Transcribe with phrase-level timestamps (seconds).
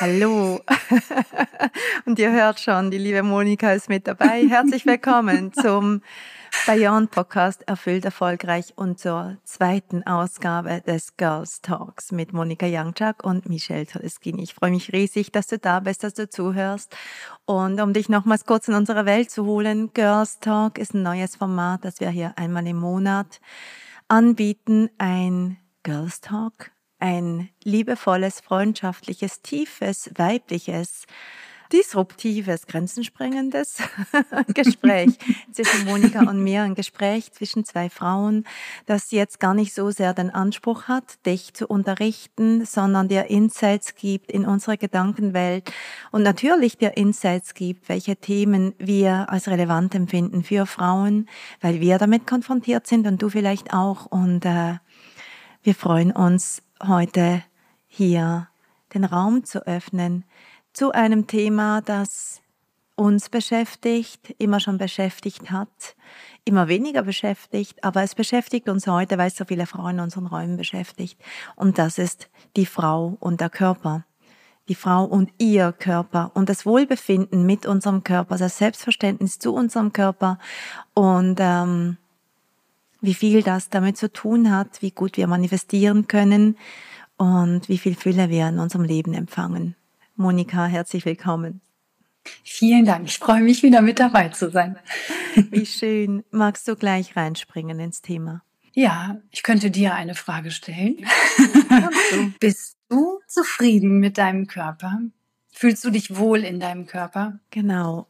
[0.00, 0.60] Hallo.
[2.04, 4.44] Und ihr hört schon, die liebe Monika ist mit dabei.
[4.48, 6.02] Herzlich willkommen zum
[6.66, 13.48] Beyond Podcast Erfüllt Erfolgreich und zur zweiten Ausgabe des Girls Talks mit Monika Jangczak und
[13.48, 14.42] Michelle Todeschini.
[14.42, 16.96] Ich freue mich riesig, dass du da bist, dass du zuhörst.
[17.44, 21.36] Und um dich nochmals kurz in unsere Welt zu holen, Girls Talk ist ein neues
[21.36, 23.40] Format, das wir hier einmal im Monat
[24.08, 24.90] anbieten.
[24.98, 31.06] Ein Girls Talk ein liebevolles, freundschaftliches, tiefes, weibliches,
[31.72, 33.78] disruptives, grenzensprengendes
[34.54, 35.18] Gespräch
[35.52, 38.44] zwischen Monika und mir, ein Gespräch zwischen zwei Frauen,
[38.86, 43.96] das jetzt gar nicht so sehr den Anspruch hat, dich zu unterrichten, sondern dir Insights
[43.96, 45.72] gibt in unsere Gedankenwelt
[46.12, 51.28] und natürlich dir Insights gibt, welche Themen wir als relevant empfinden für Frauen,
[51.60, 54.06] weil wir damit konfrontiert sind und du vielleicht auch.
[54.06, 54.74] Und äh,
[55.62, 57.42] wir freuen uns heute
[57.86, 58.48] hier
[58.92, 60.24] den Raum zu öffnen
[60.72, 62.42] zu einem Thema, das
[62.96, 65.96] uns beschäftigt, immer schon beschäftigt hat,
[66.44, 70.26] immer weniger beschäftigt, aber es beschäftigt uns heute, weil es so viele Frauen in unseren
[70.26, 71.20] Räumen beschäftigt.
[71.56, 74.04] Und das ist die Frau und der Körper.
[74.68, 79.92] Die Frau und ihr Körper und das Wohlbefinden mit unserem Körper, das Selbstverständnis zu unserem
[79.92, 80.38] Körper
[80.94, 81.98] und ähm,
[83.04, 86.56] wie viel das damit zu tun hat, wie gut wir manifestieren können
[87.16, 89.76] und wie viel Fülle wir in unserem Leben empfangen.
[90.16, 91.60] Monika, herzlich willkommen.
[92.42, 93.06] Vielen Dank.
[93.06, 94.78] Ich freue mich wieder mit dabei zu sein.
[95.34, 96.24] Wie schön.
[96.30, 98.42] Magst du gleich reinspringen ins Thema?
[98.72, 101.06] Ja, ich könnte dir eine Frage stellen.
[102.10, 102.32] Du?
[102.40, 105.00] Bist du zufrieden mit deinem Körper?
[105.52, 107.38] Fühlst du dich wohl in deinem Körper?
[107.50, 108.08] Genau.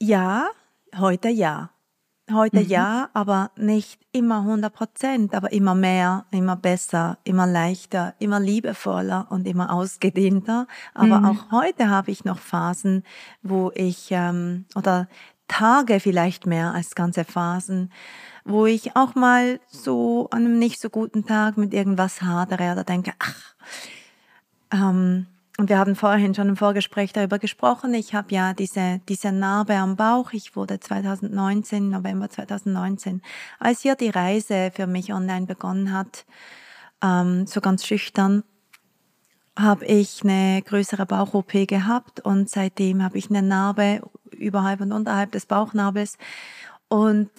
[0.00, 0.48] Ja,
[0.96, 1.70] heute ja.
[2.32, 2.66] Heute mhm.
[2.66, 9.26] ja, aber nicht immer 100 Prozent, aber immer mehr, immer besser, immer leichter, immer liebevoller
[9.30, 10.66] und immer ausgedehnter.
[10.94, 11.24] Aber mhm.
[11.24, 13.04] auch heute habe ich noch Phasen,
[13.42, 15.08] wo ich, ähm, oder
[15.48, 17.90] Tage vielleicht mehr als ganze Phasen,
[18.44, 22.84] wo ich auch mal so an einem nicht so guten Tag mit irgendwas hadere oder
[22.84, 23.54] denke, ach,
[24.70, 25.26] ähm,
[25.58, 27.92] und wir haben vorhin schon im Vorgespräch darüber gesprochen.
[27.92, 30.32] Ich habe ja diese, diese Narbe am Bauch.
[30.32, 33.20] Ich wurde 2019, November 2019,
[33.58, 36.26] als hier die Reise für mich online begonnen hat,
[37.02, 38.44] ähm, so ganz schüchtern,
[39.58, 45.32] habe ich eine größere Bauch-OP gehabt und seitdem habe ich eine Narbe überhalb und unterhalb
[45.32, 46.18] des Bauchnabels.
[46.86, 47.30] Und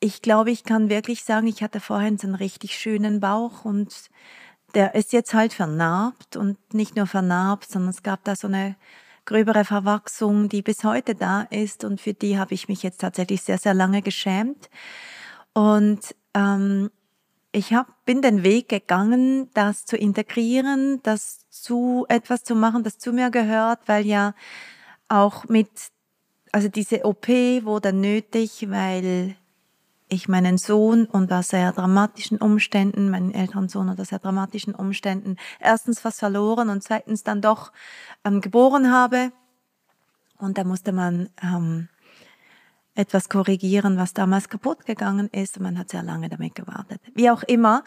[0.00, 4.10] ich glaube, ich kann wirklich sagen, ich hatte vorhin so einen richtig schönen Bauch und
[4.74, 8.76] der ist jetzt halt vernarbt und nicht nur vernarbt, sondern es gab da so eine
[9.24, 13.42] gröbere Verwachsung, die bis heute da ist und für die habe ich mich jetzt tatsächlich
[13.42, 14.70] sehr, sehr lange geschämt.
[15.52, 16.90] Und ähm,
[17.52, 22.98] ich hab, bin den Weg gegangen, das zu integrieren, das zu etwas zu machen, das
[22.98, 24.34] zu mir gehört, weil ja
[25.08, 25.68] auch mit,
[26.52, 29.36] also diese OP wurde nötig, weil
[30.10, 36.04] ich meinen Sohn unter sehr dramatischen Umständen, meinen älteren Sohn unter sehr dramatischen Umständen, erstens
[36.04, 37.72] was verloren und zweitens dann doch
[38.24, 39.32] ähm, geboren habe.
[40.38, 41.88] Und da musste man ähm,
[42.94, 45.56] etwas korrigieren, was damals kaputt gegangen ist.
[45.56, 47.00] Und man hat sehr lange damit gewartet.
[47.14, 47.84] Wie auch immer,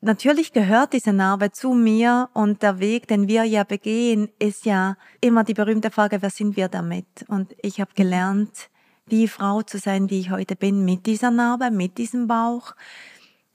[0.00, 4.96] natürlich gehört diese Narbe zu mir und der Weg, den wir ja begehen, ist ja
[5.20, 7.06] immer die berühmte Frage, wer sind wir damit?
[7.28, 8.70] Und ich habe gelernt,
[9.10, 12.74] die Frau zu sein, die ich heute bin, mit dieser Narbe, mit diesem Bauch.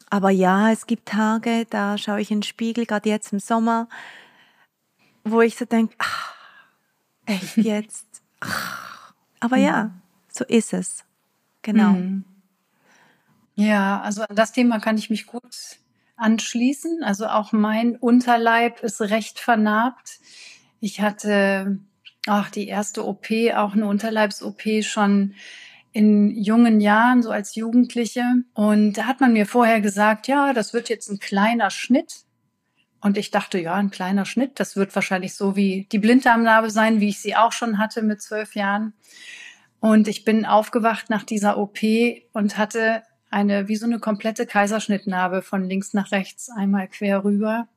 [0.09, 3.87] Aber ja, es gibt Tage, da schaue ich in den Spiegel, gerade jetzt im Sommer,
[5.23, 6.35] wo ich so denke, ach,
[7.25, 8.07] echt jetzt?
[8.39, 9.13] Ach.
[9.39, 10.01] Aber ja, mhm.
[10.29, 11.03] so ist es.
[11.61, 11.91] Genau.
[11.91, 12.23] Mhm.
[13.55, 15.79] Ja, also an das Thema kann ich mich gut
[16.17, 17.03] anschließen.
[17.03, 20.19] Also auch mein Unterleib ist recht vernarbt.
[20.79, 21.79] Ich hatte
[22.25, 25.35] ach, die erste OP, auch eine Unterleibs-OP schon
[25.91, 28.23] in jungen Jahren, so als Jugendliche.
[28.53, 32.25] Und da hat man mir vorher gesagt, ja, das wird jetzt ein kleiner Schnitt.
[32.99, 36.99] Und ich dachte, ja, ein kleiner Schnitt, das wird wahrscheinlich so wie die Blinddarmnarbe sein,
[36.99, 38.93] wie ich sie auch schon hatte mit zwölf Jahren.
[39.79, 41.79] Und ich bin aufgewacht nach dieser OP
[42.33, 47.67] und hatte eine, wie so eine komplette Kaiserschnittnarbe von links nach rechts, einmal quer rüber.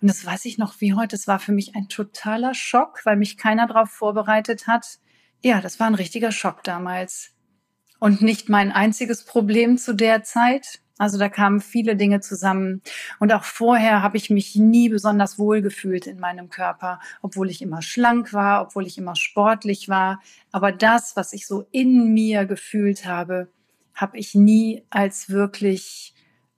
[0.00, 1.16] Und das weiß ich noch wie heute.
[1.16, 4.98] Es war für mich ein totaler Schock, weil mich keiner darauf vorbereitet hat.
[5.42, 7.32] Ja, das war ein richtiger Schock damals.
[7.98, 10.80] Und nicht mein einziges Problem zu der Zeit.
[11.00, 12.82] Also da kamen viele Dinge zusammen.
[13.18, 17.62] Und auch vorher habe ich mich nie besonders wohl gefühlt in meinem Körper, obwohl ich
[17.62, 20.20] immer schlank war, obwohl ich immer sportlich war.
[20.52, 23.48] Aber das, was ich so in mir gefühlt habe,
[23.94, 26.14] habe ich nie als wirklich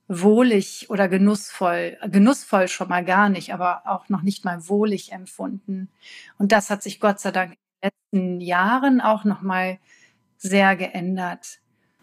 [0.07, 5.89] wohlig oder genussvoll, genussvoll schon mal gar nicht, aber auch noch nicht mal wohlig empfunden.
[6.37, 9.79] Und das hat sich Gott sei Dank in den letzten Jahren auch noch mal
[10.37, 11.59] sehr geändert.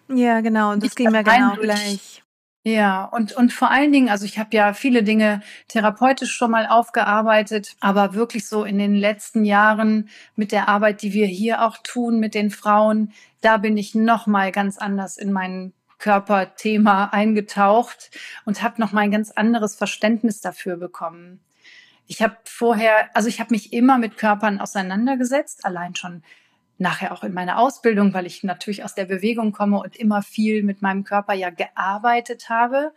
[0.08, 0.73] Ja, genau.
[0.73, 2.23] Und das ging mir genau gleich.
[2.62, 6.67] Ja, und, und vor allen Dingen, also ich habe ja viele Dinge therapeutisch schon mal
[6.67, 11.79] aufgearbeitet, aber wirklich so in den letzten Jahren mit der Arbeit, die wir hier auch
[11.82, 18.11] tun mit den Frauen, da bin ich noch mal ganz anders in mein Körperthema eingetaucht
[18.44, 21.41] und habe noch mal ein ganz anderes Verständnis dafür bekommen.
[22.08, 26.25] Ich habe vorher, also ich habe mich immer mit Körpern auseinandergesetzt, allein schon
[26.76, 30.64] nachher auch in meiner Ausbildung, weil ich natürlich aus der Bewegung komme und immer viel
[30.64, 32.93] mit meinem Körper ja gearbeitet habe.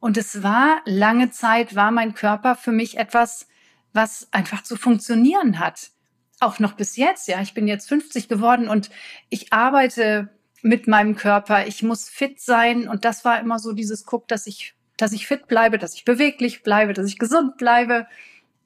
[0.00, 3.46] Und es war lange Zeit, war mein Körper für mich etwas,
[3.92, 5.90] was einfach zu funktionieren hat.
[6.40, 7.40] Auch noch bis jetzt, ja.
[7.42, 8.90] Ich bin jetzt 50 geworden und
[9.28, 10.30] ich arbeite
[10.62, 11.66] mit meinem Körper.
[11.66, 12.88] Ich muss fit sein.
[12.88, 16.04] Und das war immer so dieses Guck, dass ich, dass ich fit bleibe, dass ich
[16.04, 18.06] beweglich bleibe, dass ich gesund bleibe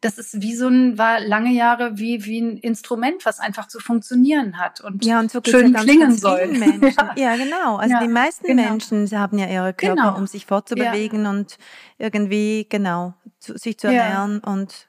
[0.02, 3.78] das ist wie so ein, war lange Jahre wie, wie ein Instrument, was einfach zu
[3.78, 6.52] funktionieren hat und, ja, und so schön ja klingen soll.
[6.56, 7.12] ja.
[7.16, 7.36] ja.
[7.36, 7.76] genau.
[7.76, 8.64] Also ja, die meisten genau.
[8.64, 10.16] Menschen haben ja ihre Körper, genau.
[10.16, 11.56] um sich fortzubewegen und
[11.98, 14.88] irgendwie, genau, zu, sich zu ernähren und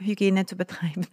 [0.00, 1.06] Hygiene zu betreiben.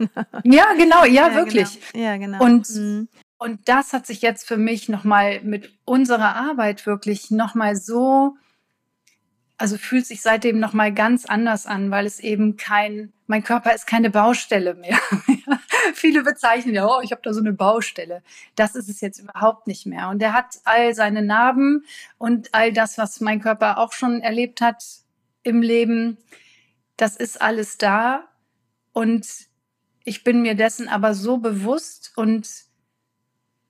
[0.44, 1.80] ja, genau, ja, wirklich.
[1.94, 2.04] Genau.
[2.04, 2.44] Ja, genau.
[2.44, 3.08] Und, mhm.
[3.38, 8.38] Und das hat sich jetzt für mich nochmal mit unserer Arbeit wirklich nochmal so
[9.58, 13.74] also fühlt sich seitdem noch mal ganz anders an, weil es eben kein, mein Körper
[13.74, 15.00] ist keine Baustelle mehr.
[15.94, 18.22] Viele bezeichnen ja, oh, ich habe da so eine Baustelle.
[18.56, 20.10] Das ist es jetzt überhaupt nicht mehr.
[20.10, 21.86] Und er hat all seine Narben
[22.18, 24.84] und all das, was mein Körper auch schon erlebt hat
[25.44, 26.18] im Leben,
[26.98, 28.28] das ist alles da.
[28.92, 29.28] Und
[30.04, 32.48] ich bin mir dessen aber so bewusst und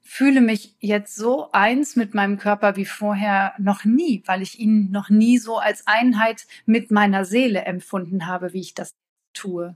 [0.06, 4.92] fühle mich jetzt so eins mit meinem Körper wie vorher noch nie, weil ich ihn
[4.92, 8.92] noch nie so als Einheit mit meiner Seele empfunden habe, wie ich das
[9.34, 9.76] tue.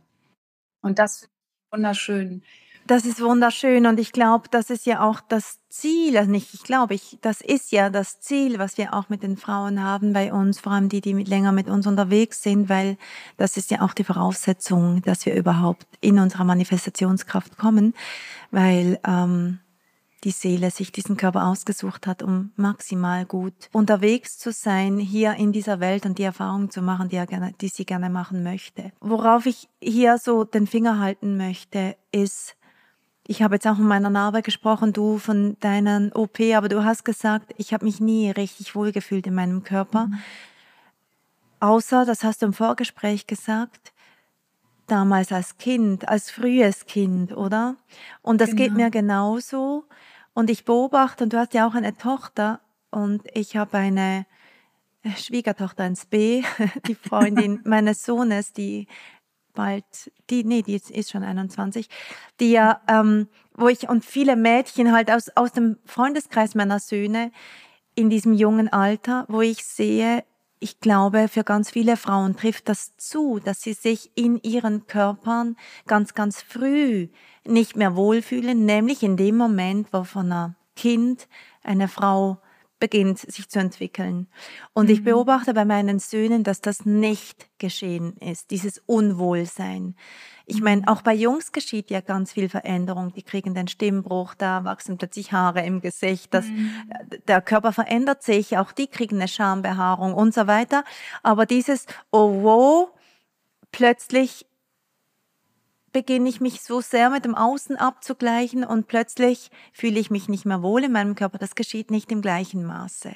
[0.81, 1.29] Und das ist
[1.71, 2.43] wunderschön.
[2.85, 6.63] Das ist wunderschön und ich glaube, das ist ja auch das Ziel, also nicht, ich
[6.63, 10.33] glaube, ich, das ist ja das Ziel, was wir auch mit den Frauen haben bei
[10.33, 12.97] uns, vor allem die, die mit, länger mit uns unterwegs sind, weil
[13.37, 17.93] das ist ja auch die Voraussetzung, dass wir überhaupt in unserer Manifestationskraft kommen,
[18.49, 19.59] weil ähm,
[20.23, 25.51] die Seele sich diesen Körper ausgesucht hat, um maximal gut unterwegs zu sein hier in
[25.51, 28.91] dieser Welt und die Erfahrungen zu machen, die, er gerne, die sie gerne machen möchte.
[28.99, 32.55] Worauf ich hier so den Finger halten möchte, ist,
[33.27, 37.05] ich habe jetzt auch von meiner Narbe gesprochen, du von deinen OP, aber du hast
[37.05, 40.07] gesagt, ich habe mich nie richtig wohlgefühlt in meinem Körper.
[40.07, 40.19] Mhm.
[41.59, 43.93] Außer, das hast du im Vorgespräch gesagt,
[44.87, 47.75] damals als Kind, als frühes Kind, oder?
[48.21, 48.63] Und das genau.
[48.63, 49.85] geht mir genauso.
[50.33, 54.25] Und ich beobachte, und du hast ja auch eine Tochter, und ich habe eine
[55.15, 56.43] Schwiegertochter ins B,
[56.87, 58.87] die Freundin meines Sohnes, die
[59.53, 59.83] bald,
[60.29, 61.89] die, nee, die ist schon 21,
[62.39, 67.31] die ja, ähm, wo ich, und viele Mädchen halt aus, aus dem Freundeskreis meiner Söhne
[67.95, 70.23] in diesem jungen Alter, wo ich sehe,
[70.59, 75.55] ich glaube, für ganz viele Frauen trifft das zu, dass sie sich in ihren Körpern
[75.87, 77.07] ganz, ganz früh
[77.45, 81.27] nicht mehr wohlfühlen, nämlich in dem Moment, wo von einer Kind
[81.63, 82.41] eine Frau
[82.79, 84.27] beginnt sich zu entwickeln.
[84.73, 84.93] Und mhm.
[84.93, 89.95] ich beobachte bei meinen Söhnen, dass das nicht geschehen ist, dieses Unwohlsein.
[90.49, 93.13] Ich meine, auch bei Jungs geschieht ja ganz viel Veränderung.
[93.13, 96.71] Die kriegen den Stimmbruch, da wachsen plötzlich Haare im Gesicht, das, mhm.
[97.27, 100.83] der Körper verändert sich, auch die kriegen eine Schambehaarung und so weiter.
[101.21, 102.89] Aber dieses, oh wow,
[103.71, 104.47] plötzlich
[105.91, 110.45] beginne ich mich so sehr mit dem Außen abzugleichen und plötzlich fühle ich mich nicht
[110.45, 111.37] mehr wohl in meinem Körper.
[111.37, 113.13] Das geschieht nicht im gleichen Maße.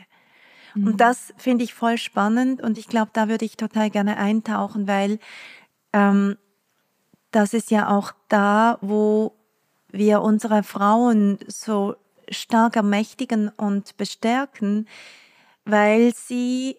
[0.76, 0.88] Mhm.
[0.88, 4.88] Und das finde ich voll spannend und ich glaube, da würde ich total gerne eintauchen,
[4.88, 5.20] weil
[5.94, 6.38] ähm,
[7.34, 9.36] das ist ja auch da, wo
[9.90, 11.96] wir unsere Frauen so
[12.30, 14.88] stark ermächtigen und bestärken,
[15.66, 16.78] weil sie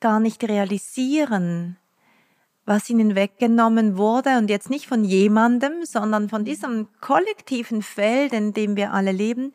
[0.00, 1.76] gar nicht realisieren,
[2.64, 8.52] was ihnen weggenommen wurde und jetzt nicht von jemandem, sondern von diesem kollektiven Feld, in
[8.52, 9.54] dem wir alle leben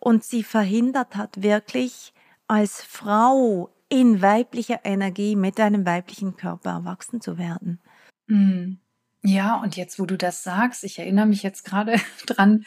[0.00, 2.12] und sie verhindert hat, wirklich
[2.48, 7.80] als Frau in weiblicher Energie mit einem weiblichen Körper erwachsen zu werden.
[8.26, 8.80] Mhm.
[9.22, 11.96] Ja, und jetzt, wo du das sagst, ich erinnere mich jetzt gerade
[12.26, 12.64] dran,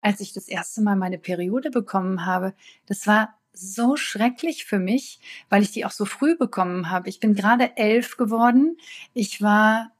[0.00, 2.54] als ich das erste Mal meine Periode bekommen habe.
[2.86, 7.08] Das war so schrecklich für mich, weil ich die auch so früh bekommen habe.
[7.08, 8.76] Ich bin gerade elf geworden.
[9.14, 9.92] Ich war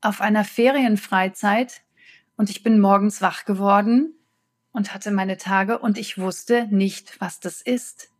[0.00, 1.82] auf einer Ferienfreizeit
[2.36, 4.14] und ich bin morgens wach geworden
[4.72, 8.10] und hatte meine Tage und ich wusste nicht, was das ist.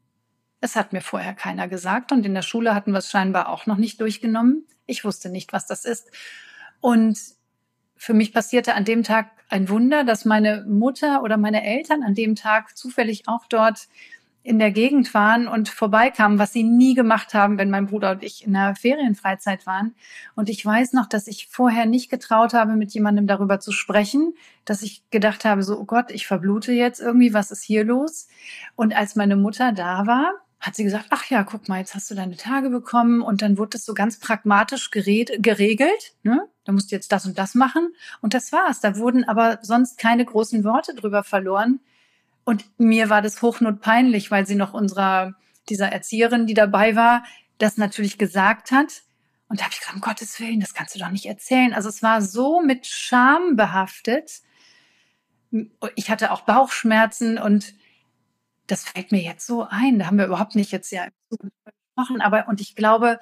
[0.61, 3.67] Es hat mir vorher keiner gesagt und in der Schule hatten wir es scheinbar auch
[3.67, 4.67] noch nicht durchgenommen.
[4.87, 6.11] Ich wusste nicht, was das ist.
[6.85, 7.19] Und
[7.97, 12.15] für mich passierte an dem Tag ein Wunder, dass meine Mutter oder meine Eltern an
[12.15, 13.89] dem Tag zufällig auch dort
[14.43, 18.23] in der Gegend waren und vorbeikamen, was sie nie gemacht haben, wenn mein Bruder und
[18.23, 19.95] ich in der Ferienfreizeit waren.
[20.35, 24.35] Und ich weiß noch, dass ich vorher nicht getraut habe, mit jemandem darüber zu sprechen,
[24.67, 28.29] dass ich gedacht habe, so, oh Gott, ich verblute jetzt irgendwie, was ist hier los?
[28.77, 32.11] Und als meine Mutter da war, hat sie gesagt, ach ja, guck mal, jetzt hast
[32.11, 36.15] du deine Tage bekommen und dann wurde das so ganz pragmatisch geregelt.
[36.23, 36.49] Ne?
[36.65, 37.93] Da musst du jetzt das und das machen
[38.23, 38.81] und das war's.
[38.81, 41.81] Da wurden aber sonst keine großen Worte drüber verloren.
[42.45, 45.35] Und mir war das hochnotpeinlich, weil sie noch unserer,
[45.69, 47.25] dieser Erzieherin, die dabei war,
[47.59, 49.03] das natürlich gesagt hat.
[49.49, 51.75] Und da habe ich gesagt, um Gottes Willen, das kannst du doch nicht erzählen.
[51.75, 54.41] Also es war so mit Scham behaftet.
[55.95, 57.75] Ich hatte auch Bauchschmerzen und
[58.67, 59.99] das fällt mir jetzt so ein.
[59.99, 62.21] Da haben wir überhaupt nicht jetzt ja gesprochen.
[62.21, 63.19] Aber und ich glaube,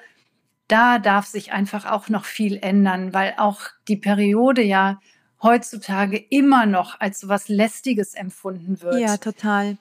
[0.68, 4.98] da darf sich einfach auch noch viel ändern, weil auch die Periode ja
[5.42, 9.00] heutzutage immer noch als so was Lästiges empfunden wird.
[9.00, 9.76] Ja, total.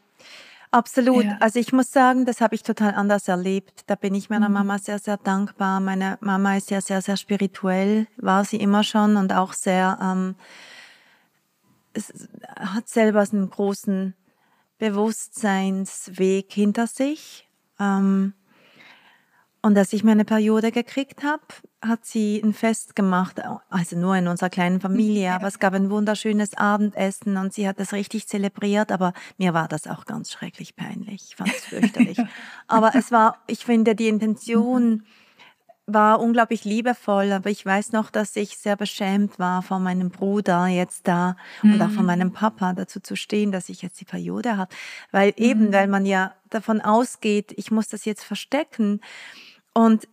[0.72, 1.26] Absolut.
[1.26, 1.38] Ja.
[1.42, 3.84] Also ich muss sagen, das habe ich total anders erlebt.
[3.88, 4.56] Da bin ich meiner mhm.
[4.56, 5.82] Mama sehr, sehr dankbar.
[5.82, 10.36] Meine Mama ist ja sehr, sehr spirituell, war sie immer schon und auch sehr, ähm,
[12.56, 14.16] hat selber einen großen
[14.82, 17.48] Bewusstseinsweg hinter sich.
[17.80, 18.34] Ähm,
[19.62, 21.44] und als ich meine Periode gekriegt habe,
[21.84, 25.92] hat sie ein Fest gemacht, also nur in unserer kleinen Familie, aber es gab ein
[25.92, 30.76] wunderschönes Abendessen und sie hat das richtig zelebriert, aber mir war das auch ganz schrecklich
[30.76, 31.26] peinlich.
[31.30, 32.18] Ich fand es fürchterlich.
[32.68, 35.04] aber es war, ich finde, die Intention
[35.88, 40.68] war unglaublich liebevoll, aber ich weiß noch, dass ich sehr beschämt war von meinem Bruder
[40.68, 41.74] jetzt da mhm.
[41.74, 42.06] und auch von mhm.
[42.06, 44.74] meinem Papa dazu zu stehen, dass ich jetzt die Periode habe,
[45.12, 45.74] weil eben, mhm.
[45.74, 49.02] weil man ja davon ausgeht, ich muss das jetzt verstecken
[49.74, 50.08] und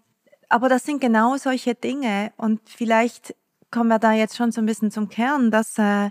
[0.49, 3.35] aber das sind genau solche Dinge und vielleicht
[3.71, 6.11] kommen wir da jetzt schon so ein bisschen zum Kern, dass äh,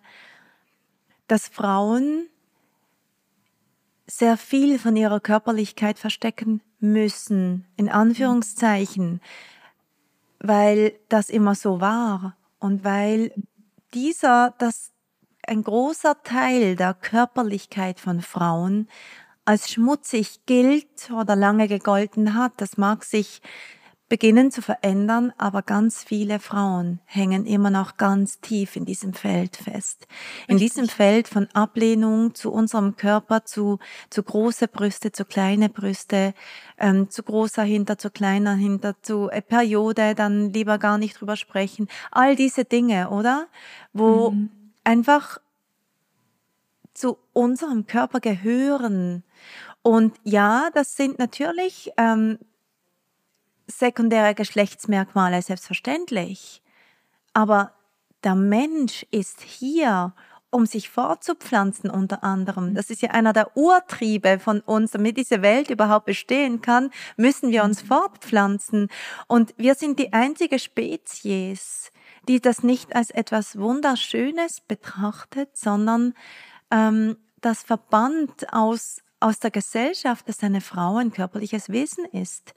[1.28, 2.28] dass Frauen
[4.08, 9.22] sehr viel von ihrer Körperlichkeit verstecken müssen, in Anführungszeichen,
[10.40, 13.34] weil das immer so war und weil
[13.94, 14.92] dieser, das
[15.46, 18.88] ein großer Teil der Körperlichkeit von Frauen
[19.46, 22.54] als schmutzig gilt oder lange gegolten hat.
[22.58, 23.42] Das mag sich
[24.10, 29.58] beginnen zu verändern, aber ganz viele Frauen hängen immer noch ganz tief in diesem Feld
[29.58, 30.08] fest.
[30.48, 36.34] In diesem Feld von Ablehnung zu unserem Körper, zu, zu große Brüste, zu kleine Brüste,
[36.78, 41.36] ähm, zu großer Hinter, zu kleiner Hinter, zu äh, Periode, dann lieber gar nicht drüber
[41.36, 41.90] sprechen.
[42.12, 43.48] All diese Dinge, oder?
[43.92, 44.50] Wo mhm.
[44.86, 45.40] einfach
[46.94, 49.24] zu unserem Körper gehören.
[49.82, 52.40] Und ja, das sind natürlich ähm,
[53.67, 56.62] sekundäre Geschlechtsmerkmale, selbstverständlich.
[57.33, 57.74] Aber
[58.24, 60.13] der Mensch ist hier,
[60.50, 62.74] um sich fortzupflanzen unter anderem.
[62.74, 64.91] Das ist ja einer der Urtriebe von uns.
[64.91, 68.88] Damit diese Welt überhaupt bestehen kann, müssen wir uns fortpflanzen.
[69.27, 71.91] Und wir sind die einzige Spezies,
[72.27, 76.13] die das nicht als etwas Wunderschönes betrachtet, sondern
[76.71, 82.55] ähm, das Verband aus, aus der Gesellschaft, dass eine Frau ein körperliches Wesen ist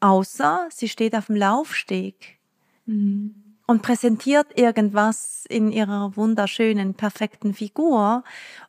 [0.00, 2.38] außer sie steht auf dem Laufsteg
[2.86, 3.34] mhm.
[3.66, 8.24] und präsentiert irgendwas in ihrer wunderschönen, perfekten Figur.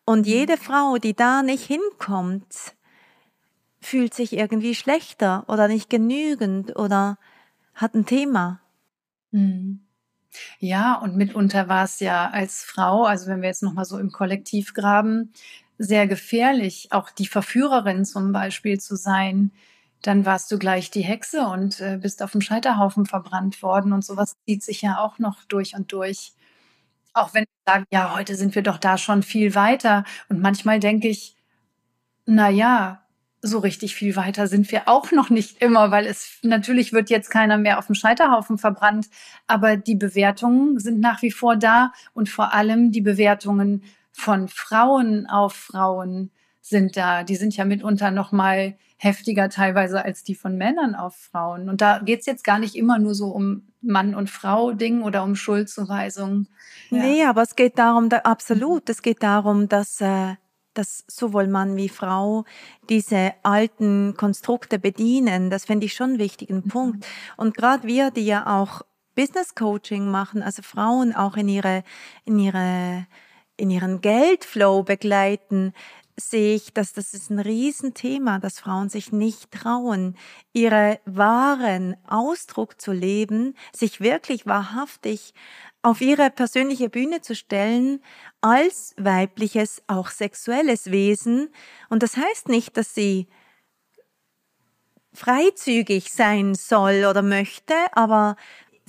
[0.05, 0.25] Und mhm.
[0.25, 2.75] jede Frau, die da nicht hinkommt,
[3.79, 7.17] fühlt sich irgendwie schlechter oder nicht genügend oder
[7.73, 8.59] hat ein Thema.
[9.31, 9.81] Mhm.
[10.59, 14.11] Ja, und mitunter war es ja als Frau, also wenn wir jetzt nochmal so im
[14.11, 15.33] Kollektiv graben,
[15.77, 19.51] sehr gefährlich, auch die Verführerin zum Beispiel zu sein,
[20.01, 24.03] dann warst du gleich die Hexe und äh, bist auf dem Scheiterhaufen verbrannt worden und
[24.03, 26.34] sowas zieht sich ja auch noch durch und durch.
[27.13, 30.05] Auch wenn wir sagen, ja, heute sind wir doch da schon viel weiter.
[30.29, 31.36] Und manchmal denke ich,
[32.25, 33.01] na ja,
[33.41, 37.29] so richtig viel weiter sind wir auch noch nicht immer, weil es natürlich wird jetzt
[37.29, 39.08] keiner mehr auf dem Scheiterhaufen verbrannt,
[39.48, 45.25] aber die Bewertungen sind nach wie vor da und vor allem die Bewertungen von Frauen
[45.27, 46.31] auf Frauen
[46.72, 47.24] sind da.
[47.24, 51.70] Die sind ja mitunter noch mal heftiger teilweise als die von Männern auf Frauen.
[51.70, 55.04] Und da geht es jetzt gar nicht immer nur so um Mann und Frau Ding
[55.04, 56.48] oder um Schuldzuweisung.
[56.90, 57.04] Ja.
[57.04, 60.36] Nee, aber es geht darum, da, absolut, es geht darum, dass äh,
[60.74, 62.46] dass sowohl Mann wie Frau
[62.90, 65.50] diese alten Konstrukte bedienen.
[65.50, 66.70] Das finde ich schon einen wichtigen mhm.
[66.70, 67.08] Punkt.
[67.38, 68.84] Und gerade wir, die ja auch
[69.16, 71.84] Business Coaching machen, also Frauen auch in ihre,
[72.24, 73.06] in ihre,
[73.58, 75.74] in ihren Geldflow begleiten,
[76.30, 80.16] sehe ich, dass das ist ein Riesenthema, dass Frauen sich nicht trauen,
[80.54, 85.34] ihre wahren Ausdruck zu leben, sich wirklich wahrhaftig
[85.82, 88.01] auf ihre persönliche Bühne zu stellen
[88.40, 91.50] als weibliches, auch sexuelles Wesen.
[91.90, 93.28] Und das heißt nicht, dass sie
[95.13, 98.36] freizügig sein soll oder möchte, aber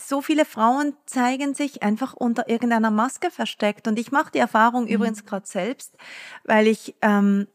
[0.09, 3.89] so viele Frauen zeigen sich einfach unter irgendeiner Maske versteckt.
[3.89, 4.91] Und ich mache die Erfahrung mhm.
[4.91, 5.97] übrigens gerade selbst,
[6.45, 7.47] weil ich ähm,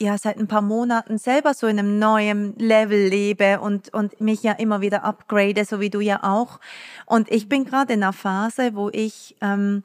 [0.00, 4.42] ja seit ein paar Monaten selber so in einem neuen Level lebe und, und mich
[4.42, 6.60] ja immer wieder upgrade, so wie du ja auch.
[7.06, 9.84] Und ich bin gerade in einer Phase, wo ich ähm,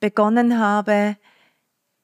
[0.00, 1.16] begonnen habe,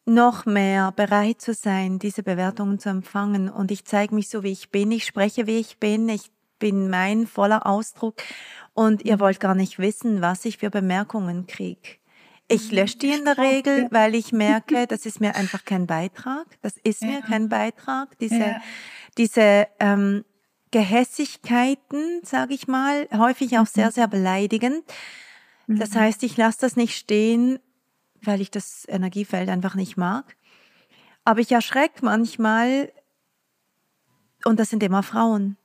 [0.04, 3.50] noch mehr bereit zu sein, diese Bewertungen zu empfangen.
[3.50, 4.92] Und ich zeige mich so, wie ich bin.
[4.92, 6.08] Ich spreche, wie ich bin.
[6.08, 8.22] Ich bin mein voller Ausdruck.
[8.76, 11.96] Und ihr wollt gar nicht wissen, was ich für Bemerkungen kriege.
[12.46, 12.76] Ich mhm.
[12.76, 16.46] lösche die in der Regel, weil ich merke, das ist mir einfach kein Beitrag.
[16.60, 18.18] Das ist mir kein Beitrag.
[18.18, 18.60] Diese, ja.
[19.16, 20.26] diese ähm,
[20.72, 23.92] Gehässigkeiten, sage ich mal, häufig auch sehr, mhm.
[23.92, 24.84] sehr beleidigend.
[25.68, 26.00] Das mhm.
[26.00, 27.58] heißt, ich lasse das nicht stehen,
[28.20, 30.36] weil ich das Energiefeld einfach nicht mag.
[31.24, 32.92] Aber ich erschrecke manchmal,
[34.44, 35.56] und das sind immer Frauen.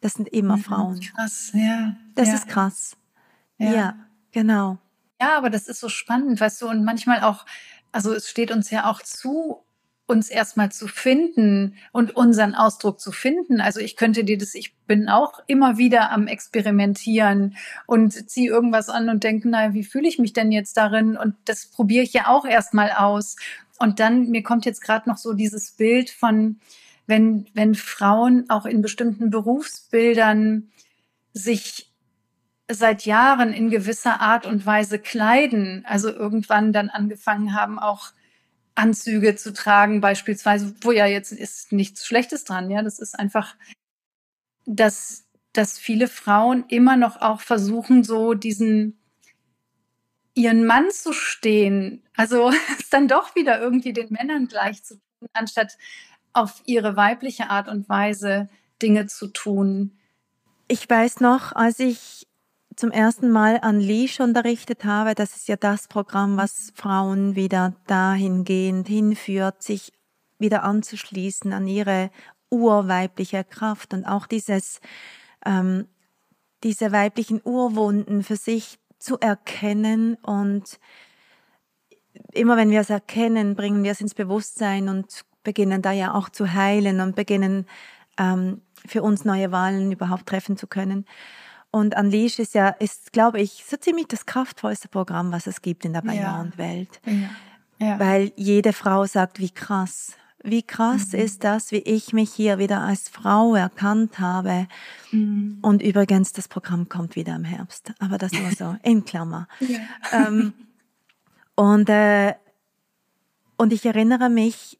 [0.00, 1.00] Das sind immer Frauen.
[1.00, 1.96] Krass, ja.
[2.14, 2.34] Das ja.
[2.34, 2.96] ist krass.
[3.58, 3.72] Ja.
[3.72, 3.94] ja,
[4.32, 4.78] genau.
[5.20, 7.44] Ja, aber das ist so spannend, weißt du, und manchmal auch,
[7.90, 9.64] also es steht uns ja auch zu,
[10.06, 13.60] uns erstmal zu finden und unseren Ausdruck zu finden.
[13.60, 17.56] Also ich könnte dir das, ich bin auch immer wieder am Experimentieren
[17.86, 21.16] und ziehe irgendwas an und denke, naja, wie fühle ich mich denn jetzt darin?
[21.16, 23.36] Und das probiere ich ja auch erstmal aus.
[23.78, 26.58] Und dann, mir kommt jetzt gerade noch so dieses Bild von,
[27.08, 30.70] wenn, wenn Frauen auch in bestimmten Berufsbildern
[31.32, 31.90] sich
[32.70, 38.12] seit Jahren in gewisser Art und Weise kleiden, also irgendwann dann angefangen haben, auch
[38.74, 43.56] Anzüge zu tragen, beispielsweise, wo ja jetzt ist nichts Schlechtes dran, ja, das ist einfach,
[44.66, 48.98] dass, dass viele Frauen immer noch auch versuchen, so diesen
[50.34, 55.28] ihren Mann zu stehen, also es dann doch wieder irgendwie den Männern gleich zu tun,
[55.32, 55.78] anstatt
[56.32, 58.48] auf ihre weibliche Art und Weise
[58.80, 59.98] Dinge zu tun.
[60.68, 62.26] Ich weiß noch, als ich
[62.76, 68.86] zum ersten Mal Unleash unterrichtet habe, das ist ja das Programm, was Frauen wieder dahingehend
[68.86, 69.92] hinführt, sich
[70.38, 72.10] wieder anzuschließen an ihre
[72.50, 74.80] urweibliche Kraft und auch dieses,
[75.44, 75.88] ähm,
[76.62, 80.78] diese weiblichen Urwunden für sich zu erkennen und
[82.32, 86.28] immer wenn wir es erkennen, bringen wir es ins Bewusstsein und beginnen da ja auch
[86.28, 87.64] zu heilen und beginnen
[88.18, 91.06] ähm, für uns neue Wahlen überhaupt treffen zu können.
[91.70, 95.86] Und Unleash ist ja, ist, glaube ich, so ziemlich das kraftvollste Programm, was es gibt
[95.86, 97.00] in der Beyond-Welt.
[97.06, 97.30] Ja.
[97.78, 97.98] Ja.
[97.98, 101.20] Weil jede Frau sagt, wie krass, wie krass mhm.
[101.20, 104.66] ist das, wie ich mich hier wieder als Frau erkannt habe.
[105.12, 105.60] Mhm.
[105.62, 109.48] Und übrigens, das Programm kommt wieder im Herbst, aber das nur so in Klammer.
[109.60, 109.78] Ja.
[110.12, 110.52] Ähm,
[111.54, 112.34] und, äh,
[113.56, 114.78] und ich erinnere mich,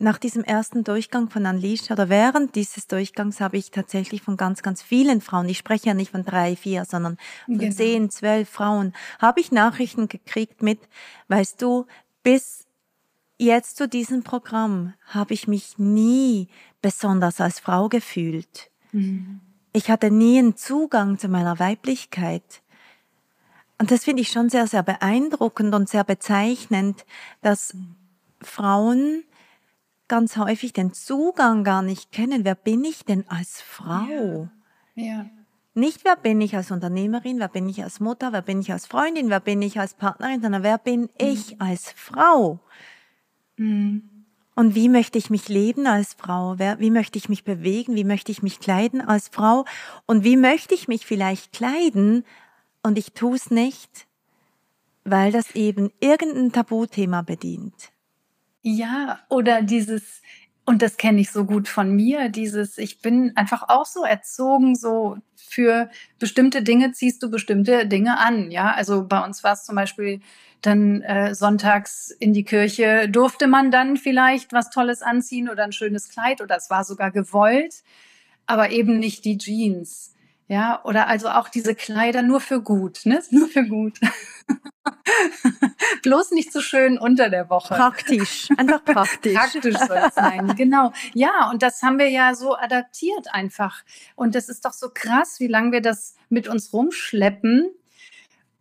[0.00, 4.62] nach diesem ersten Durchgang von Unleashed oder während dieses Durchgangs habe ich tatsächlich von ganz,
[4.62, 7.74] ganz vielen Frauen, ich spreche ja nicht von drei, vier, sondern von genau.
[7.74, 10.78] zehn, zwölf Frauen, habe ich Nachrichten gekriegt mit,
[11.28, 11.86] weißt du,
[12.22, 12.66] bis
[13.38, 16.48] jetzt zu diesem Programm habe ich mich nie
[16.82, 18.70] besonders als Frau gefühlt.
[18.92, 19.40] Mhm.
[19.72, 22.62] Ich hatte nie einen Zugang zu meiner Weiblichkeit.
[23.78, 27.04] Und das finde ich schon sehr, sehr beeindruckend und sehr bezeichnend,
[27.42, 27.94] dass mhm.
[28.40, 29.24] Frauen
[30.08, 32.44] ganz häufig den Zugang gar nicht kennen.
[32.44, 34.48] Wer bin ich denn als Frau?
[34.94, 35.04] Ja.
[35.04, 35.26] ja.
[35.74, 38.86] Nicht, wer bin ich als Unternehmerin, wer bin ich als Mutter, wer bin ich als
[38.86, 41.08] Freundin, wer bin ich als Partnerin, sondern wer bin mhm.
[41.18, 42.58] ich als Frau?
[43.56, 44.18] Mhm.
[44.56, 46.58] Und wie möchte ich mich leben als Frau?
[46.58, 47.94] Wie möchte ich mich bewegen?
[47.94, 49.64] Wie möchte ich mich kleiden als Frau?
[50.04, 52.24] Und wie möchte ich mich vielleicht kleiden?
[52.82, 54.08] Und ich tue es nicht,
[55.04, 57.92] weil das eben irgendein Tabuthema bedient.
[58.64, 60.20] Ja, oder dieses,
[60.64, 64.74] und das kenne ich so gut von mir, dieses, ich bin einfach auch so erzogen,
[64.74, 68.50] so für bestimmte Dinge ziehst du bestimmte Dinge an.
[68.50, 70.20] Ja, also bei uns war es zum Beispiel
[70.60, 75.70] dann äh, sonntags in die Kirche durfte man dann vielleicht was Tolles anziehen oder ein
[75.72, 77.84] schönes Kleid oder es war sogar gewollt,
[78.46, 80.14] aber eben nicht die Jeans.
[80.48, 83.22] Ja, oder also auch diese Kleider nur für gut, ne?
[83.30, 83.98] Nur für gut.
[86.02, 87.74] Bloß nicht so schön unter der Woche.
[87.74, 89.34] Praktisch, einfach praktisch.
[89.34, 90.92] praktisch soll es sein, genau.
[91.14, 93.84] Ja, und das haben wir ja so adaptiert einfach.
[94.14, 97.70] Und das ist doch so krass, wie lange wir das mit uns rumschleppen.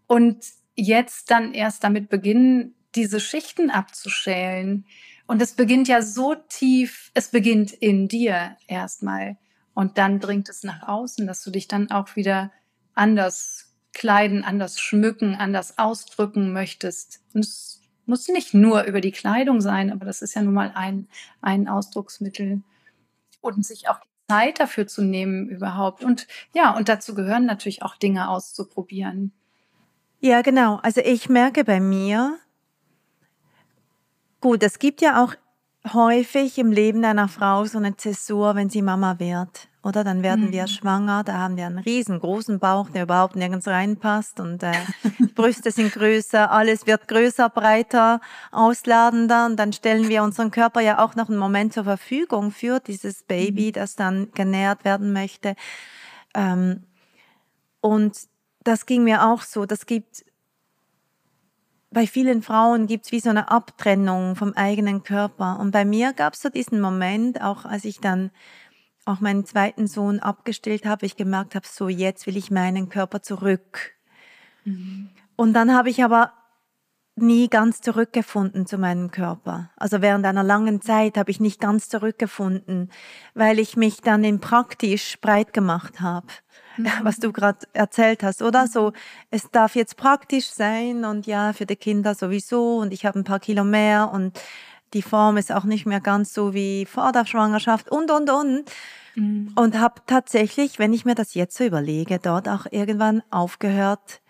[0.08, 4.86] Und jetzt dann erst damit beginnen, diese Schichten abzuschälen.
[5.26, 9.38] Und es beginnt ja so tief, es beginnt in dir erstmal.
[9.74, 12.52] Und dann dringt es nach außen, dass du dich dann auch wieder
[12.96, 13.67] anders
[13.98, 17.20] kleiden, anders schmücken, anders ausdrücken möchtest.
[17.34, 20.72] Und es muss nicht nur über die Kleidung sein, aber das ist ja nun mal
[20.76, 21.08] ein,
[21.42, 22.62] ein Ausdrucksmittel.
[23.42, 26.04] Und sich auch Zeit dafür zu nehmen überhaupt.
[26.04, 29.32] Und ja, und dazu gehören natürlich auch Dinge auszuprobieren.
[30.20, 30.80] Ja, genau.
[30.84, 32.38] Also ich merke bei mir,
[34.42, 35.34] gut, es gibt ja auch
[35.94, 39.68] häufig im Leben einer Frau so eine Zäsur, wenn sie Mama wird.
[39.84, 40.52] Oder dann werden mhm.
[40.52, 44.74] wir schwanger, da haben wir einen riesengroßen Bauch, der überhaupt nirgends reinpasst und äh,
[45.36, 48.20] Brüste sind größer, alles wird größer, breiter,
[48.52, 52.82] ausladender und dann stellen wir unseren Körper ja auch noch einen Moment zur Verfügung für
[52.82, 53.74] dieses Baby, mhm.
[53.74, 55.56] das dann genährt werden möchte.
[56.36, 56.84] Ähm,
[57.80, 58.18] und
[58.64, 59.66] das ging mir auch so.
[59.66, 60.26] Das gibt
[61.98, 65.60] bei vielen Frauen gibt es wie so eine Abtrennung vom eigenen Körper.
[65.60, 68.30] Und bei mir gab es so diesen Moment, auch als ich dann
[69.06, 73.24] auch meinen zweiten Sohn abgestillt habe, ich gemerkt habe, so jetzt will ich meinen Körper
[73.24, 73.96] zurück.
[74.64, 75.10] Mhm.
[75.36, 76.34] Und dann habe ich aber
[77.16, 79.72] nie ganz zurückgefunden zu meinem Körper.
[79.76, 82.92] Also während einer langen Zeit habe ich nicht ganz zurückgefunden,
[83.34, 86.28] weil ich mich dann in praktisch breit gemacht habe
[86.78, 86.90] mhm.
[87.04, 88.68] was du gerade erzählt hast, oder?
[88.68, 88.94] So,
[89.32, 93.24] es darf jetzt praktisch sein und ja, für die Kinder sowieso und ich habe ein
[93.24, 94.40] paar Kilo mehr und
[94.94, 98.64] die Form ist auch nicht mehr ganz so wie vor der Schwangerschaft und, und, und.
[99.16, 99.52] Mhm.
[99.56, 104.22] Und habe tatsächlich, wenn ich mir das jetzt so überlege, dort auch irgendwann aufgehört,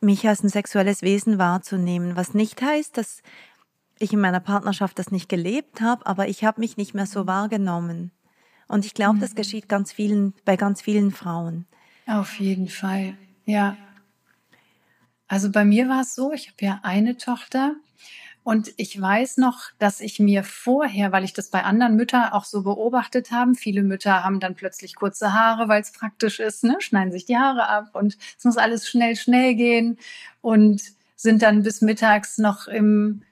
[0.00, 3.22] mich als ein sexuelles Wesen wahrzunehmen, was nicht heißt, dass
[3.98, 7.22] ich in meiner Partnerschaft das nicht gelebt habe, aber ich habe mich nicht mehr so
[7.22, 7.26] mhm.
[7.28, 8.10] wahrgenommen.
[8.72, 9.36] Und ich glaube, das mhm.
[9.36, 11.66] geschieht ganz vielen, bei ganz vielen Frauen.
[12.06, 13.76] Auf jeden Fall, ja.
[15.28, 17.74] Also bei mir war es so, ich habe ja eine Tochter
[18.44, 22.46] und ich weiß noch, dass ich mir vorher, weil ich das bei anderen Müttern auch
[22.46, 26.76] so beobachtet habe, viele Mütter haben dann plötzlich kurze Haare, weil es praktisch ist, ne?
[26.78, 29.98] schneiden sich die Haare ab und es muss alles schnell, schnell gehen
[30.40, 30.80] und
[31.14, 33.22] sind dann bis mittags noch im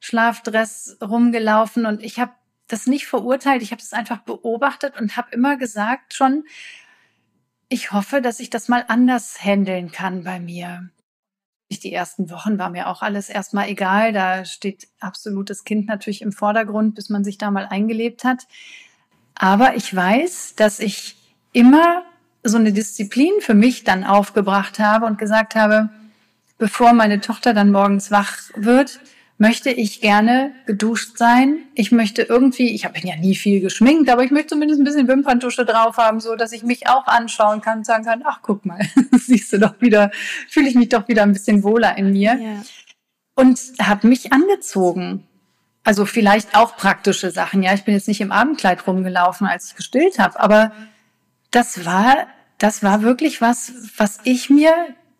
[0.00, 2.32] Schlafdress rumgelaufen und ich habe
[2.72, 6.44] das nicht verurteilt, ich habe das einfach beobachtet und habe immer gesagt schon,
[7.68, 10.90] ich hoffe, dass ich das mal anders handeln kann bei mir.
[11.70, 14.12] Die ersten Wochen war mir auch alles erstmal egal.
[14.12, 18.48] Da steht absolutes Kind natürlich im Vordergrund, bis man sich da mal eingelebt hat.
[19.36, 21.16] Aber ich weiß, dass ich
[21.52, 22.02] immer
[22.42, 25.90] so eine Disziplin für mich dann aufgebracht habe und gesagt habe,
[26.58, 29.00] bevor meine Tochter dann morgens wach wird,
[29.40, 31.60] möchte ich gerne geduscht sein.
[31.74, 35.08] Ich möchte irgendwie, ich habe ja nie viel geschminkt, aber ich möchte zumindest ein bisschen
[35.08, 38.66] Wimperntusche drauf haben, so dass ich mich auch anschauen kann und sagen kann, ach guck
[38.66, 38.80] mal,
[39.12, 40.10] siehst du doch wieder,
[40.46, 42.38] fühle ich mich doch wieder ein bisschen wohler in mir.
[42.38, 42.62] Ja.
[43.34, 45.26] Und habe mich angezogen.
[45.84, 47.62] Also vielleicht auch praktische Sachen.
[47.62, 50.72] Ja, ich bin jetzt nicht im Abendkleid rumgelaufen, als ich gestillt habe, aber
[51.50, 52.26] das war,
[52.58, 54.74] das war wirklich was, was ich mir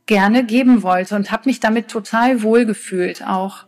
[0.04, 3.64] gerne geben wollte und habe mich damit total wohl gefühlt auch.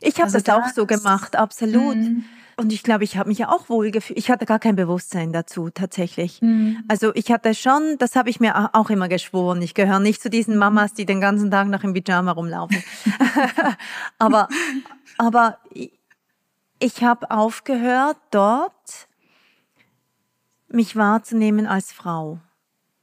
[0.00, 1.96] Ich habe also das auch so gemacht, absolut.
[1.96, 2.24] Mhm.
[2.58, 4.18] Und ich glaube, ich habe mich ja auch wohl gefühlt.
[4.18, 6.40] Ich hatte gar kein Bewusstsein dazu, tatsächlich.
[6.40, 6.82] Mhm.
[6.88, 9.60] Also ich hatte schon, das habe ich mir auch immer geschworen.
[9.60, 12.82] Ich gehöre nicht zu diesen Mamas, die den ganzen Tag noch im Pyjama rumlaufen.
[14.18, 14.48] aber,
[15.18, 15.58] aber
[16.78, 19.08] ich habe aufgehört, dort
[20.68, 22.38] mich wahrzunehmen als Frau.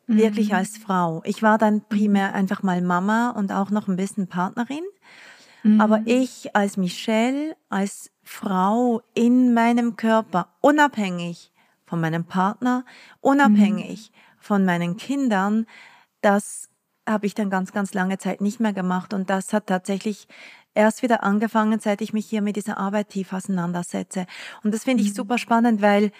[0.08, 0.56] Wirklich mhm.
[0.56, 1.21] als Frau.
[1.25, 4.84] Ich war dann primär einfach mal Mama und auch noch ein bisschen Partnerin.
[5.63, 5.82] Mhm.
[5.82, 11.52] Aber ich als Michelle, als Frau in meinem Körper, unabhängig
[11.86, 12.86] von meinem Partner,
[13.21, 14.17] unabhängig mhm.
[14.39, 15.65] von meinen Kindern,
[16.21, 16.69] das
[17.08, 19.13] habe ich dann ganz, ganz lange Zeit nicht mehr gemacht.
[19.13, 20.28] Und das hat tatsächlich
[20.73, 24.26] erst wieder angefangen, seit ich mich hier mit dieser Arbeit tief auseinandersetze.
[24.63, 25.15] Und das finde ich Mhm.
[25.15, 26.12] super spannend, weil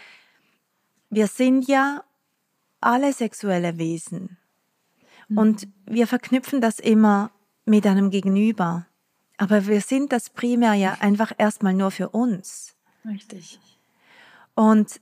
[1.10, 2.04] wir sind ja
[2.82, 4.38] alle sexuelle Wesen.
[5.28, 5.38] Mhm.
[5.38, 7.32] Und wir verknüpfen das immer
[7.66, 8.88] mit einem Gegenüber.
[9.38, 12.76] Aber wir sind das primär ja einfach erstmal nur für uns.
[13.06, 13.60] Richtig.
[14.56, 15.02] Und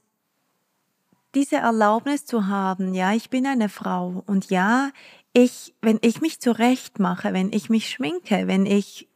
[1.36, 4.92] diese Erlaubnis zu haben, ja, ich bin eine Frau und ja,
[5.34, 9.08] ich, wenn ich mich zurecht mache, wenn ich mich schminke, wenn ich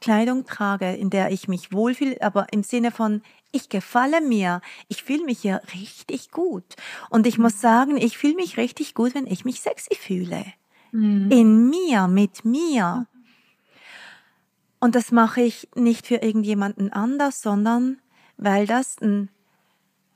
[0.00, 3.22] Kleidung trage, in der ich mich wohlfühle, aber im Sinne von,
[3.52, 6.64] ich gefalle mir, ich fühle mich ja richtig gut.
[7.10, 10.44] Und ich muss sagen, ich fühle mich richtig gut, wenn ich mich sexy fühle.
[10.90, 11.30] Mhm.
[11.30, 13.06] In mir, mit mir.
[14.82, 18.00] Und das mache ich nicht für irgendjemanden anders, sondern
[18.36, 19.28] weil das ein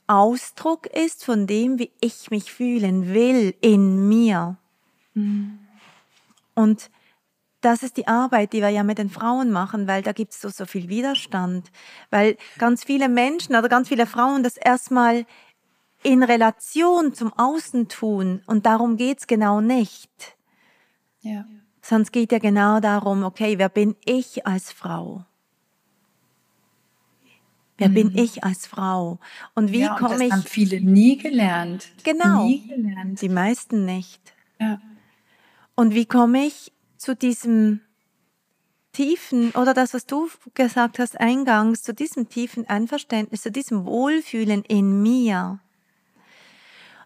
[0.09, 4.57] Ausdruck ist von dem, wie ich mich fühlen will in mir.
[5.15, 5.61] Mhm.
[6.57, 6.91] Und
[7.61, 10.41] das ist die Arbeit, die wir ja mit den Frauen machen, weil da gibt es
[10.41, 11.71] so, so viel Widerstand.
[12.11, 15.27] Weil ganz viele Menschen oder ganz viele Frauen das erstmal
[16.03, 18.43] in Relation zum Außen tun.
[18.47, 20.37] Und darum geht's genau nicht.
[21.21, 21.45] Ja.
[21.89, 25.25] Sonst geht ja genau darum, okay, wer bin ich als Frau?
[27.79, 28.19] Wer bin Mhm.
[28.19, 29.21] ich als Frau?
[29.55, 30.49] Und wie ja, komme das haben ich?
[30.49, 31.89] viele nie gelernt.
[32.03, 32.45] Genau.
[32.47, 33.21] Nie gelernt.
[33.21, 34.21] Die meisten nicht.
[34.59, 34.81] Ja.
[35.77, 37.81] Und wie komme ich zu diesem
[38.93, 44.65] tiefen, oder das, was du gesagt hast eingangs, zu diesem tiefen Einverständnis, zu diesem Wohlfühlen
[44.65, 45.61] in mir?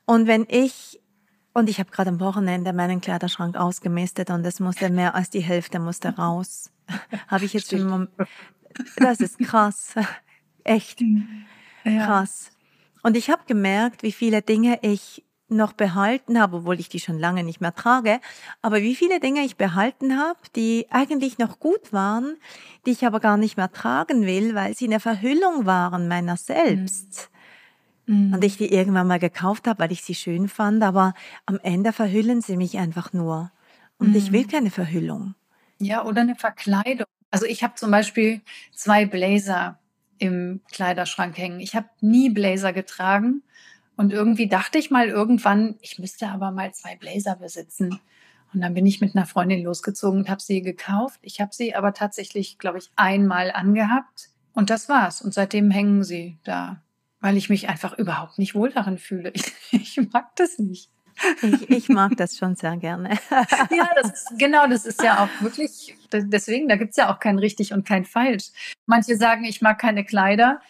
[0.07, 1.01] Und wenn ich,
[1.53, 5.41] und ich habe gerade am Wochenende meinen Kleiderschrank ausgemistet und es musste mehr als die
[5.41, 6.71] Hälfte musste raus.
[7.29, 8.09] habe ich jetzt schon,
[8.97, 9.95] das ist krass.
[10.65, 11.03] Echt
[11.85, 12.07] Ja.
[12.07, 12.51] krass.
[13.03, 17.19] Und ich habe gemerkt, wie viele Dinge ich noch behalten habe, obwohl ich die schon
[17.19, 18.21] lange nicht mehr trage,
[18.63, 22.37] aber wie viele Dinge ich behalten habe, die eigentlich noch gut waren,
[22.87, 27.31] die ich aber gar nicht mehr tragen will, weil sie eine Verhüllung waren meiner selbst.
[27.33, 27.39] Mhm.
[28.35, 31.14] Und ich die irgendwann mal gekauft habe, weil ich sie schön fand, aber
[31.46, 33.53] am Ende verhüllen sie mich einfach nur.
[33.99, 35.35] Und ich will keine Verhüllung.
[35.79, 37.07] Ja, oder eine Verkleidung.
[37.31, 38.40] Also ich habe zum Beispiel
[38.75, 39.79] zwei Blazer
[40.18, 41.61] im Kleiderschrank hängen.
[41.61, 43.42] Ich habe nie Blazer getragen
[43.96, 48.01] und irgendwie dachte ich mal irgendwann, ich müsste aber mal zwei Blazer besitzen.
[48.53, 51.20] Und dann bin ich mit einer Freundin losgezogen und habe sie gekauft.
[51.23, 55.23] Ich habe sie aber tatsächlich, glaube ich, einmal angehabt und das war's.
[55.23, 56.83] Und seitdem hängen sie da,
[57.20, 59.30] weil ich mich einfach überhaupt nicht wohl darin fühle.
[59.35, 60.90] Ich, ich mag das nicht.
[61.42, 63.18] Ich, ich mag das schon sehr gerne.
[63.70, 67.38] Ja, das ist, genau, das ist ja auch wirklich, deswegen, da gibt's ja auch kein
[67.38, 68.50] richtig und kein falsch.
[68.87, 70.61] Manche sagen, ich mag keine Kleider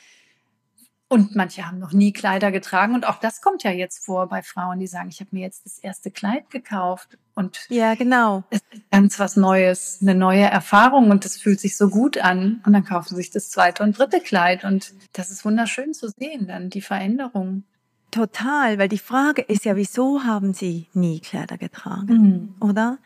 [1.11, 4.43] und manche haben noch nie Kleider getragen und auch das kommt ja jetzt vor bei
[4.43, 8.45] Frauen, die sagen, ich habe mir jetzt das erste Kleid gekauft und Ja, genau.
[8.51, 12.63] es ist ganz was Neues, eine neue Erfahrung und das fühlt sich so gut an
[12.65, 16.09] und dann kaufen sie sich das zweite und dritte Kleid und das ist wunderschön zu
[16.09, 17.65] sehen, dann die Veränderung.
[18.13, 22.99] Total, weil die Frage ist ja, wieso haben sie nie Kleider getragen, oder?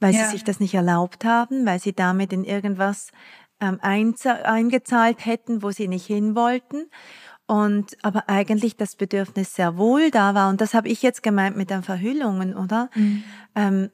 [0.00, 0.24] Weil Ja.
[0.26, 3.10] sie sich das nicht erlaubt haben, weil sie damit in irgendwas
[3.60, 6.86] ähm, eingezahlt hätten, wo sie nicht hin wollten.
[7.48, 10.50] Und aber eigentlich das Bedürfnis sehr wohl da war.
[10.50, 12.90] Und das habe ich jetzt gemeint mit den Verhüllungen, oder?
[13.54, 13.90] Ähm,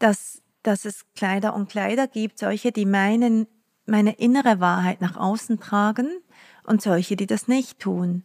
[0.00, 3.46] dass, dass es Kleider und Kleider gibt, solche, die meinen,
[3.86, 6.08] meine innere Wahrheit nach außen tragen
[6.64, 8.24] und solche, die das nicht tun.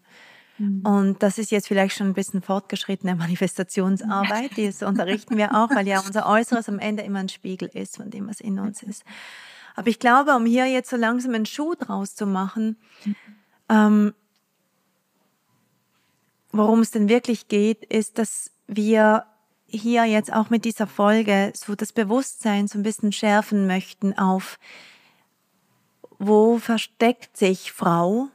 [0.84, 5.70] Und das ist jetzt vielleicht schon ein bisschen fortgeschrittene Manifestationsarbeit, die das unterrichten wir auch,
[5.72, 8.84] weil ja unser Äußeres am Ende immer ein Spiegel ist von dem, was in uns
[8.84, 9.04] ist.
[9.76, 12.78] Aber ich glaube, um hier jetzt so langsam einen Schuh draus zu machen,
[13.70, 14.14] ähm,
[16.52, 19.26] worum es denn wirklich geht, ist, dass wir
[19.68, 24.60] hier jetzt auch mit dieser Folge so das Bewusstsein so ein bisschen schärfen möchten auf,
[26.20, 28.28] wo versteckt sich Frau?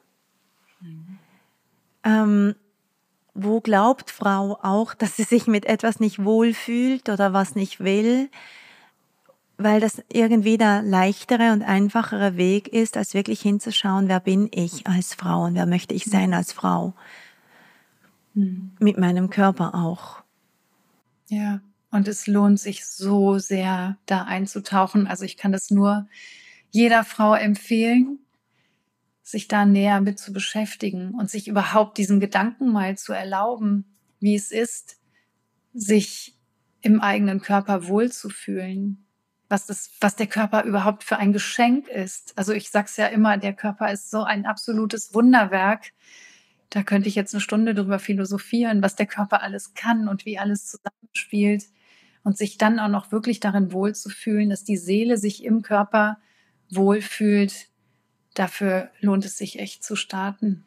[2.04, 2.54] Ähm,
[3.34, 8.30] wo glaubt Frau auch, dass sie sich mit etwas nicht wohlfühlt oder was nicht will?
[9.58, 14.86] Weil das irgendwie der leichtere und einfachere Weg ist, als wirklich hinzuschauen, wer bin ich
[14.86, 16.94] als Frau und wer möchte ich sein als Frau?
[18.78, 20.22] Mit meinem Körper auch.
[21.28, 25.08] Ja, und es lohnt sich so sehr, da einzutauchen.
[25.08, 26.06] Also ich kann das nur
[26.70, 28.20] jeder Frau empfehlen,
[29.22, 33.84] sich da näher mit zu beschäftigen und sich überhaupt diesen Gedanken mal zu erlauben,
[34.20, 34.98] wie es ist,
[35.74, 36.36] sich
[36.80, 39.04] im eigenen Körper wohlzufühlen.
[39.48, 42.36] Was, das, was der Körper überhaupt für ein Geschenk ist.
[42.36, 45.92] Also ich sag's ja immer, der Körper ist so ein absolutes Wunderwerk.
[46.70, 50.38] Da könnte ich jetzt eine Stunde drüber philosophieren, was der Körper alles kann und wie
[50.38, 51.64] alles zusammenspielt.
[52.24, 56.18] und sich dann auch noch wirklich darin wohlzufühlen, dass die Seele sich im Körper
[56.70, 57.68] wohlfühlt,
[58.34, 60.64] dafür lohnt es sich echt zu starten.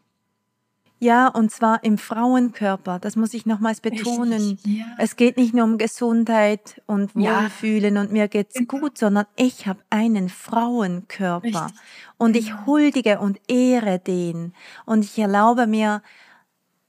[1.04, 3.00] Ja, und zwar im Frauenkörper.
[3.00, 4.60] Das muss ich nochmals betonen.
[4.64, 4.86] Ja.
[5.00, 8.02] Es geht nicht nur um Gesundheit und Wohlfühlen ja.
[8.02, 8.68] und mir geht's genau.
[8.80, 11.82] gut, sondern ich habe einen Frauenkörper Richtig.
[12.20, 12.66] und ich genau.
[12.68, 14.54] huldige und ehre den
[14.86, 16.04] und ich erlaube mir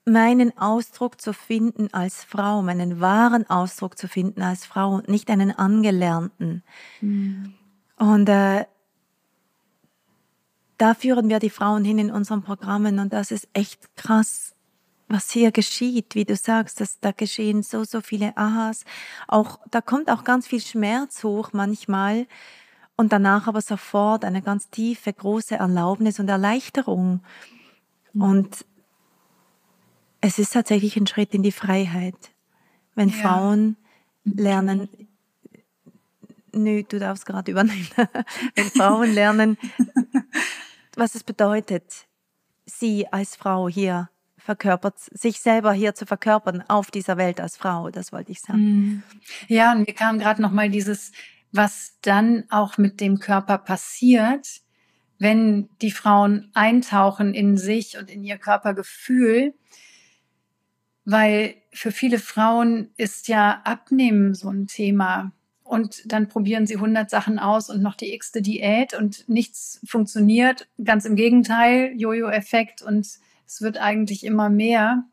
[0.04, 5.30] meinen Ausdruck zu finden als Frau, meinen wahren Ausdruck zu finden als Frau und nicht
[5.30, 6.62] einen angelernten.
[7.00, 7.54] Mhm.
[7.96, 8.66] Und äh,
[10.82, 14.52] da führen wir die Frauen hin in unseren Programmen und das ist echt krass,
[15.06, 18.84] was hier geschieht, wie du sagst, dass da geschehen so, so viele Ahas.
[19.28, 22.26] Auch, da kommt auch ganz viel Schmerz hoch manchmal
[22.96, 27.20] und danach aber sofort eine ganz tiefe, große Erlaubnis und Erleichterung.
[28.12, 28.22] Mhm.
[28.22, 28.66] Und
[30.20, 32.32] es ist tatsächlich ein Schritt in die Freiheit,
[32.96, 33.14] wenn ja.
[33.14, 33.76] Frauen
[34.24, 34.88] lernen,
[36.52, 37.86] nö, du darfst gerade übernehmen,
[38.56, 39.58] wenn Frauen lernen,
[40.96, 42.06] was es bedeutet,
[42.66, 47.90] sie als Frau hier verkörpert, sich selber hier zu verkörpern auf dieser Welt als Frau,
[47.90, 48.58] das wollte ich sagen.
[48.58, 49.02] Mhm.
[49.48, 51.12] Ja, und mir kam gerade noch mal dieses,
[51.52, 54.62] was dann auch mit dem Körper passiert,
[55.18, 59.54] wenn die Frauen eintauchen in sich und in ihr Körpergefühl,
[61.04, 65.32] weil für viele Frauen ist ja Abnehmen so ein Thema
[65.72, 70.68] und dann probieren sie 100 Sachen aus und noch die x-te Diät und nichts funktioniert.
[70.84, 73.06] Ganz im Gegenteil, Jojo-Effekt und
[73.46, 75.04] es wird eigentlich immer mehr.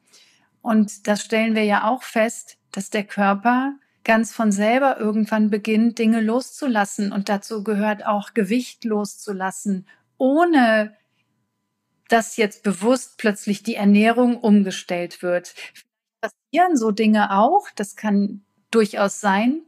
[0.62, 5.98] Und das stellen wir ja auch fest, dass der Körper ganz von selber irgendwann beginnt,
[5.98, 7.13] Dinge loszulassen.
[7.13, 10.93] Und dazu gehört auch Gewicht loszulassen, ohne
[12.10, 15.56] dass jetzt bewusst plötzlich die Ernährung umgestellt wird.
[16.19, 19.62] Passieren so Dinge auch, das kann durchaus sein,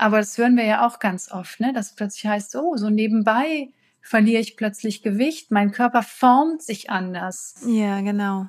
[0.00, 1.72] aber das hören wir ja auch ganz oft, ne?
[1.72, 3.68] dass plötzlich heißt, oh, so nebenbei
[4.00, 7.54] verliere ich plötzlich Gewicht, mein Körper formt sich anders.
[7.66, 8.46] Ja, genau.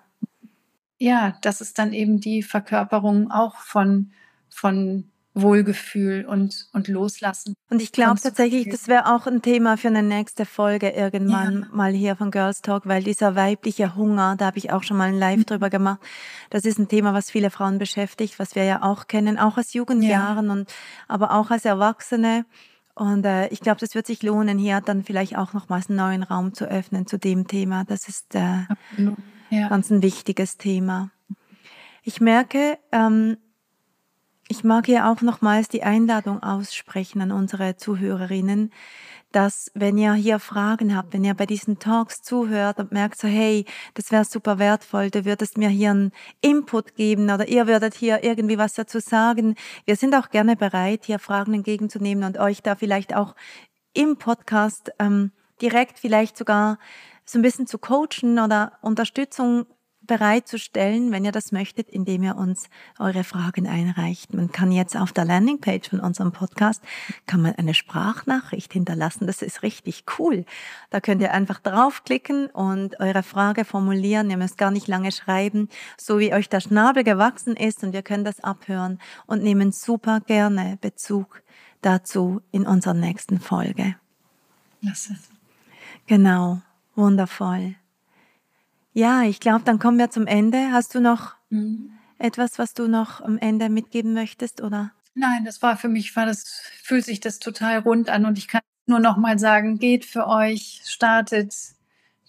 [0.98, 4.14] Ja, das ist dann eben die Verkörperung auch von,
[4.50, 7.56] von Wohlgefühl und, und Loslassen.
[7.70, 11.68] Und ich glaube tatsächlich, das wäre auch ein Thema für eine nächste Folge irgendwann ja.
[11.72, 15.08] mal hier von Girls Talk, weil dieser weibliche Hunger, da habe ich auch schon mal
[15.08, 15.46] ein Live mhm.
[15.46, 16.02] drüber gemacht,
[16.50, 19.74] das ist ein Thema, was viele Frauen beschäftigt, was wir ja auch kennen, auch aus
[19.74, 20.52] Jugendjahren ja.
[20.52, 20.74] und
[21.08, 22.46] aber auch als Erwachsene.
[22.94, 26.24] Und äh, ich glaube, das wird sich lohnen, hier dann vielleicht auch nochmals einen neuen
[26.24, 27.86] Raum zu öffnen zu dem Thema.
[27.86, 28.66] Das ist äh,
[29.50, 29.70] ja.
[29.70, 31.10] ganz ein wichtiges Thema.
[32.04, 33.38] Ich merke, ähm,
[34.52, 38.74] ich mag hier auch nochmals die Einladung aussprechen an unsere Zuhörerinnen,
[39.32, 43.30] dass wenn ihr hier Fragen habt, wenn ihr bei diesen Talks zuhört und merkt so,
[43.30, 46.12] hey, das wäre super wertvoll, du würdest mir hier einen
[46.42, 49.56] Input geben oder ihr würdet hier irgendwie was dazu sagen.
[49.86, 53.36] Wir sind auch gerne bereit, hier Fragen entgegenzunehmen und euch da vielleicht auch
[53.94, 56.78] im Podcast ähm, direkt vielleicht sogar
[57.24, 59.66] so ein bisschen zu coachen oder Unterstützung
[60.12, 62.68] bereitzustellen, wenn ihr das möchtet, indem ihr uns
[63.00, 64.34] eure Fragen einreicht.
[64.34, 66.84] Man kann jetzt auf der Landingpage von unserem Podcast,
[67.28, 69.26] kann man eine Sprachnachricht hinterlassen.
[69.26, 70.44] Das ist richtig cool.
[70.90, 74.30] Da könnt ihr einfach draufklicken und eure Frage formulieren.
[74.30, 78.02] Ihr müsst gar nicht lange schreiben, so wie euch der Schnabel gewachsen ist und wir
[78.02, 81.42] können das abhören und nehmen super gerne Bezug
[81.82, 83.96] dazu in unserer nächsten Folge.
[84.82, 85.16] Klasse.
[86.06, 86.62] Genau.
[86.96, 87.76] Wundervoll.
[88.94, 90.72] Ja, ich glaube, dann kommen wir zum Ende.
[90.72, 91.92] Hast du noch mhm.
[92.18, 94.92] etwas, was du noch am Ende mitgeben möchtest, oder?
[95.14, 98.48] Nein, das war für mich, war das, fühlt sich das total rund an und ich
[98.48, 101.54] kann nur noch mal sagen, geht für euch, startet,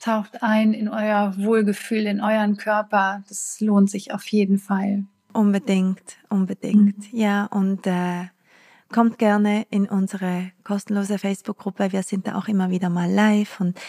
[0.00, 3.22] taucht ein in euer Wohlgefühl, in euren Körper.
[3.28, 5.04] Das lohnt sich auf jeden Fall.
[5.32, 7.12] Unbedingt, unbedingt.
[7.12, 7.18] Mhm.
[7.18, 8.26] Ja, und äh,
[8.92, 11.92] kommt gerne in unsere kostenlose Facebook-Gruppe.
[11.92, 13.80] Wir sind da auch immer wieder mal live und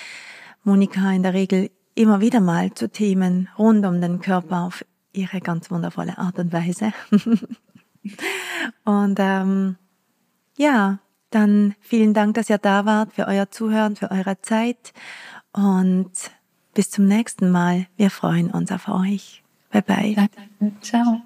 [0.63, 5.41] Monika in der Regel immer wieder mal zu Themen rund um den Körper auf ihre
[5.41, 6.91] ganz wundervolle Art und Weise.
[8.83, 9.75] und ähm,
[10.57, 14.93] ja, dann vielen Dank, dass ihr da wart, für euer Zuhören, für eure Zeit
[15.51, 16.11] und
[16.73, 17.87] bis zum nächsten Mal.
[17.97, 19.43] Wir freuen uns auf euch.
[19.71, 20.29] Bye bye.
[20.81, 21.21] Ciao.